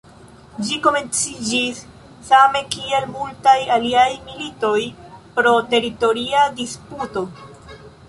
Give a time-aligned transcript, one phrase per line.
[0.69, 1.81] Ĝi komenciĝis
[2.31, 4.81] same kiel multaj aliaj militoj,
[5.39, 7.29] pro teritoria disputo.